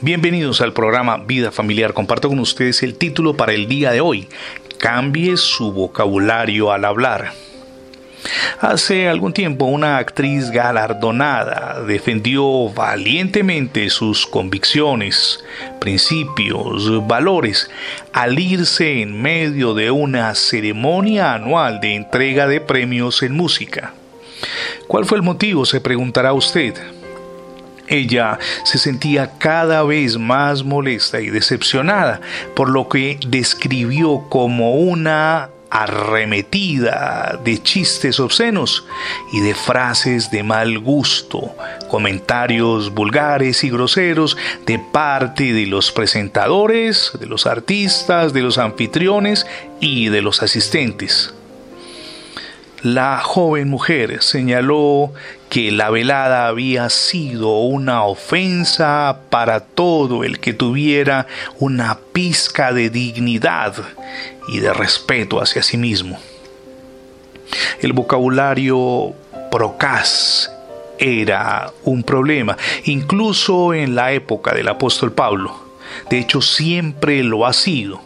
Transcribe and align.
Bienvenidos 0.00 0.60
al 0.60 0.72
programa 0.72 1.18
Vida 1.18 1.50
Familiar. 1.50 1.92
Comparto 1.92 2.28
con 2.28 2.38
ustedes 2.38 2.82
el 2.82 2.96
título 2.96 3.36
para 3.36 3.52
el 3.52 3.68
día 3.68 3.92
de 3.92 4.00
hoy. 4.00 4.28
Cambie 4.78 5.36
su 5.36 5.72
vocabulario 5.72 6.72
al 6.72 6.84
hablar. 6.84 7.32
Hace 8.60 9.08
algún 9.08 9.32
tiempo 9.32 9.66
una 9.66 9.98
actriz 9.98 10.50
galardonada 10.50 11.82
defendió 11.86 12.68
valientemente 12.70 13.88
sus 13.90 14.26
convicciones, 14.26 15.44
principios, 15.80 17.06
valores, 17.06 17.70
al 18.12 18.38
irse 18.38 19.00
en 19.00 19.20
medio 19.20 19.74
de 19.74 19.90
una 19.90 20.34
ceremonia 20.34 21.34
anual 21.34 21.80
de 21.80 21.94
entrega 21.94 22.46
de 22.46 22.60
premios 22.60 23.22
en 23.22 23.32
música. 23.32 23.94
¿Cuál 24.86 25.04
fue 25.04 25.18
el 25.18 25.22
motivo? 25.22 25.64
se 25.64 25.80
preguntará 25.80 26.32
usted. 26.32 26.74
Ella 27.88 28.38
se 28.64 28.78
sentía 28.78 29.38
cada 29.38 29.82
vez 29.82 30.18
más 30.18 30.64
molesta 30.64 31.20
y 31.20 31.30
decepcionada 31.30 32.20
por 32.54 32.68
lo 32.68 32.88
que 32.88 33.18
describió 33.26 34.24
como 34.28 34.74
una 34.76 35.50
arremetida 35.70 37.38
de 37.44 37.62
chistes 37.62 38.20
obscenos 38.20 38.84
y 39.32 39.40
de 39.40 39.54
frases 39.54 40.30
de 40.30 40.42
mal 40.42 40.78
gusto, 40.78 41.54
comentarios 41.88 42.94
vulgares 42.94 43.64
y 43.64 43.70
groseros 43.70 44.36
de 44.64 44.78
parte 44.78 45.52
de 45.52 45.66
los 45.66 45.92
presentadores, 45.92 47.12
de 47.18 47.26
los 47.26 47.46
artistas, 47.46 48.32
de 48.32 48.42
los 48.42 48.58
anfitriones 48.58 49.46
y 49.80 50.08
de 50.08 50.22
los 50.22 50.42
asistentes. 50.42 51.34
La 52.82 53.20
joven 53.20 53.68
mujer 53.68 54.22
señaló 54.22 55.12
que 55.48 55.70
la 55.70 55.90
velada 55.90 56.46
había 56.46 56.90
sido 56.90 57.60
una 57.60 58.04
ofensa 58.04 59.20
para 59.30 59.60
todo 59.60 60.24
el 60.24 60.38
que 60.40 60.52
tuviera 60.52 61.26
una 61.58 61.98
pizca 62.12 62.72
de 62.72 62.90
dignidad 62.90 63.74
y 64.48 64.58
de 64.58 64.72
respeto 64.74 65.40
hacia 65.40 65.62
sí 65.62 65.78
mismo. 65.78 66.18
El 67.80 67.94
vocabulario 67.94 69.14
procaz 69.50 70.50
era 70.98 71.72
un 71.84 72.02
problema, 72.02 72.56
incluso 72.84 73.72
en 73.72 73.94
la 73.94 74.12
época 74.12 74.54
del 74.54 74.68
apóstol 74.68 75.12
Pablo. 75.12 75.58
De 76.10 76.18
hecho, 76.18 76.42
siempre 76.42 77.22
lo 77.22 77.46
ha 77.46 77.52
sido. 77.52 78.00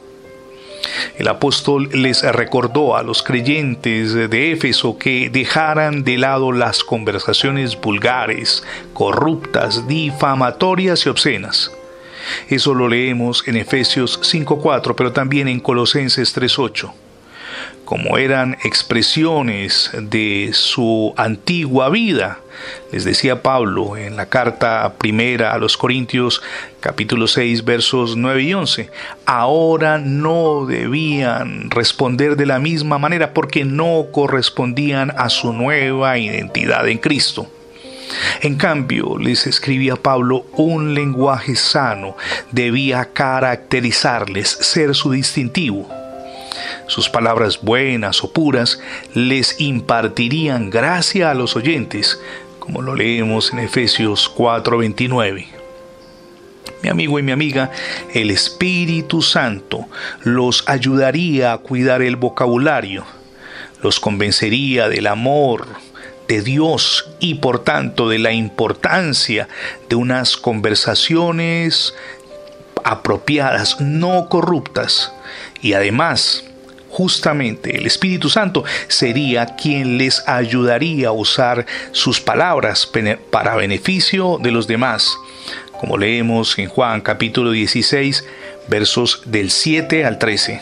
El 1.18 1.28
apóstol 1.28 1.88
les 1.92 2.22
recordó 2.22 2.96
a 2.96 3.02
los 3.02 3.22
creyentes 3.22 4.14
de 4.14 4.52
Éfeso 4.52 4.98
que 4.98 5.30
dejaran 5.30 6.04
de 6.04 6.18
lado 6.18 6.52
las 6.52 6.84
conversaciones 6.84 7.80
vulgares, 7.80 8.64
corruptas, 8.92 9.86
difamatorias 9.86 11.04
y 11.06 11.08
obscenas. 11.08 11.70
Eso 12.48 12.74
lo 12.74 12.88
leemos 12.88 13.46
en 13.46 13.56
Efesios 13.56 14.20
5.4, 14.22 14.94
pero 14.94 15.12
también 15.12 15.48
en 15.48 15.60
Colosenses 15.60 16.36
3.8 16.36 16.92
como 17.84 18.18
eran 18.18 18.56
expresiones 18.62 19.90
de 20.00 20.50
su 20.52 21.12
antigua 21.16 21.88
vida. 21.90 22.38
Les 22.92 23.04
decía 23.04 23.42
Pablo 23.42 23.96
en 23.96 24.16
la 24.16 24.26
carta 24.26 24.94
primera 24.96 25.52
a 25.52 25.58
los 25.58 25.76
Corintios 25.76 26.40
capítulo 26.80 27.26
6 27.26 27.64
versos 27.64 28.16
9 28.16 28.42
y 28.42 28.54
11, 28.54 28.90
ahora 29.26 29.98
no 29.98 30.66
debían 30.66 31.70
responder 31.70 32.36
de 32.36 32.46
la 32.46 32.58
misma 32.58 32.98
manera 32.98 33.34
porque 33.34 33.64
no 33.64 34.06
correspondían 34.12 35.12
a 35.16 35.28
su 35.28 35.52
nueva 35.52 36.16
identidad 36.16 36.88
en 36.88 36.98
Cristo. 36.98 37.50
En 38.40 38.56
cambio, 38.56 39.18
les 39.18 39.46
escribía 39.46 39.96
Pablo, 39.96 40.46
un 40.52 40.94
lenguaje 40.94 41.56
sano 41.56 42.16
debía 42.52 43.10
caracterizarles, 43.12 44.48
ser 44.48 44.94
su 44.94 45.10
distintivo 45.10 45.99
sus 46.90 47.08
palabras 47.08 47.60
buenas 47.62 48.24
o 48.24 48.32
puras 48.32 48.80
les 49.14 49.60
impartirían 49.60 50.70
gracia 50.70 51.30
a 51.30 51.34
los 51.34 51.54
oyentes, 51.54 52.20
como 52.58 52.82
lo 52.82 52.96
leemos 52.96 53.52
en 53.52 53.60
Efesios 53.60 54.28
4:29. 54.28 55.46
Mi 56.82 56.88
amigo 56.88 57.18
y 57.18 57.22
mi 57.22 57.30
amiga, 57.32 57.70
el 58.12 58.30
Espíritu 58.30 59.22
Santo 59.22 59.86
los 60.24 60.64
ayudaría 60.66 61.52
a 61.52 61.58
cuidar 61.58 62.02
el 62.02 62.16
vocabulario, 62.16 63.04
los 63.82 64.00
convencería 64.00 64.88
del 64.88 65.06
amor, 65.06 65.66
de 66.26 66.42
Dios 66.42 67.10
y 67.20 67.34
por 67.34 67.62
tanto 67.64 68.08
de 68.08 68.18
la 68.18 68.32
importancia 68.32 69.48
de 69.88 69.96
unas 69.96 70.36
conversaciones 70.36 71.94
apropiadas, 72.82 73.80
no 73.80 74.28
corruptas, 74.28 75.12
y 75.60 75.74
además 75.74 76.49
justamente 76.90 77.76
el 77.76 77.86
Espíritu 77.86 78.28
Santo 78.28 78.64
sería 78.88 79.46
quien 79.56 79.96
les 79.96 80.26
ayudaría 80.28 81.08
a 81.08 81.12
usar 81.12 81.66
sus 81.92 82.20
palabras 82.20 82.90
para 83.30 83.56
beneficio 83.56 84.38
de 84.40 84.50
los 84.50 84.66
demás, 84.66 85.16
como 85.80 85.96
leemos 85.96 86.58
en 86.58 86.68
Juan 86.68 87.00
capítulo 87.00 87.52
16, 87.52 88.24
versos 88.68 89.22
del 89.24 89.50
7 89.50 90.04
al 90.04 90.18
13. 90.18 90.60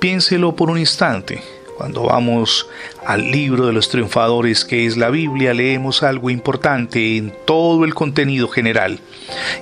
Piénselo 0.00 0.54
por 0.54 0.70
un 0.70 0.78
instante. 0.78 1.42
Cuando 1.76 2.04
vamos 2.04 2.66
al 3.06 3.30
libro 3.30 3.66
de 3.66 3.72
los 3.72 3.88
triunfadores 3.88 4.64
que 4.64 4.86
es 4.86 4.96
la 4.96 5.10
Biblia, 5.10 5.54
leemos 5.54 6.02
algo 6.02 6.28
importante 6.28 7.16
en 7.16 7.32
todo 7.46 7.84
el 7.84 7.94
contenido 7.94 8.48
general. 8.48 8.98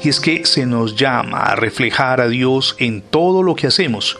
Y 0.02 0.08
es 0.08 0.18
que 0.18 0.46
se 0.46 0.64
nos 0.64 0.96
llama 0.96 1.40
a 1.40 1.56
reflejar 1.56 2.22
a 2.22 2.28
Dios 2.28 2.74
en 2.78 3.02
todo 3.02 3.42
lo 3.42 3.54
que 3.54 3.66
hacemos 3.66 4.18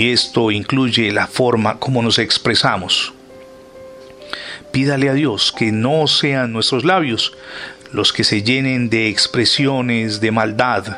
y 0.00 0.12
esto 0.12 0.50
incluye 0.50 1.12
la 1.12 1.26
forma 1.26 1.78
como 1.78 2.00
nos 2.00 2.18
expresamos. 2.18 3.12
Pídale 4.72 5.10
a 5.10 5.12
Dios 5.12 5.52
que 5.54 5.72
no 5.72 6.06
sean 6.06 6.54
nuestros 6.54 6.86
labios 6.86 7.36
los 7.92 8.14
que 8.14 8.24
se 8.24 8.42
llenen 8.42 8.88
de 8.88 9.08
expresiones 9.08 10.22
de 10.22 10.30
maldad, 10.30 10.96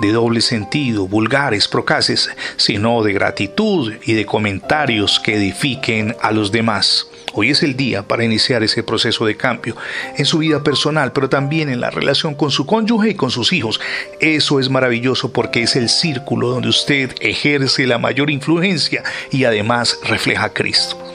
de 0.00 0.12
doble 0.12 0.40
sentido, 0.40 1.06
vulgares, 1.06 1.68
procaces, 1.68 2.30
sino 2.56 3.02
de 3.02 3.12
gratitud 3.12 3.94
y 4.04 4.12
de 4.14 4.26
comentarios 4.26 5.20
que 5.20 5.36
edifiquen 5.36 6.16
a 6.20 6.32
los 6.32 6.52
demás. 6.52 7.08
Hoy 7.38 7.50
es 7.50 7.62
el 7.62 7.76
día 7.76 8.02
para 8.02 8.24
iniciar 8.24 8.62
ese 8.62 8.82
proceso 8.82 9.26
de 9.26 9.36
cambio 9.36 9.76
en 10.16 10.24
su 10.24 10.38
vida 10.38 10.64
personal, 10.64 11.12
pero 11.12 11.28
también 11.28 11.68
en 11.68 11.80
la 11.80 11.90
relación 11.90 12.34
con 12.34 12.50
su 12.50 12.64
cónyuge 12.64 13.10
y 13.10 13.14
con 13.14 13.30
sus 13.30 13.52
hijos. 13.52 13.78
Eso 14.20 14.58
es 14.58 14.70
maravilloso 14.70 15.30
porque 15.32 15.62
es 15.62 15.76
el 15.76 15.90
círculo 15.90 16.48
donde 16.48 16.68
usted 16.68 17.14
ejerce 17.20 17.86
la 17.86 17.98
mayor 17.98 18.30
influencia 18.30 19.02
y 19.30 19.44
además 19.44 19.98
refleja 20.02 20.44
a 20.44 20.52
Cristo. 20.54 21.05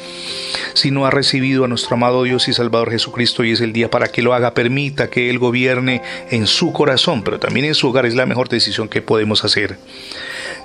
Si 0.81 0.89
no 0.89 1.05
ha 1.05 1.11
recibido 1.11 1.63
a 1.63 1.67
nuestro 1.67 1.95
amado 1.95 2.23
Dios 2.23 2.47
y 2.47 2.53
Salvador 2.53 2.89
Jesucristo, 2.89 3.43
y 3.43 3.51
es 3.51 3.61
el 3.61 3.71
día 3.71 3.91
para 3.91 4.07
que 4.07 4.23
lo 4.23 4.33
haga, 4.33 4.55
permita 4.55 5.11
que 5.11 5.29
Él 5.29 5.37
gobierne 5.37 6.01
en 6.31 6.47
su 6.47 6.73
corazón, 6.73 7.21
pero 7.21 7.39
también 7.39 7.67
en 7.67 7.75
su 7.75 7.89
hogar 7.89 8.07
es 8.07 8.15
la 8.15 8.25
mejor 8.25 8.49
decisión 8.49 8.89
que 8.89 9.03
podemos 9.03 9.45
hacer. 9.45 9.77